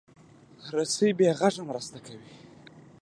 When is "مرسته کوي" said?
1.69-2.29